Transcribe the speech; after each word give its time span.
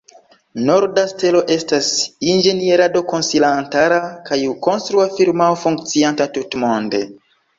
Norda 0.67 1.01
Stelo 1.09 1.41
estas 1.55 1.89
inĝenierado-konsilantara 2.31 3.99
kaj 4.29 4.39
konstrua 4.69 5.05
firmao 5.19 5.61
funkcianta 5.65 6.31
tutmonde. 6.39 7.03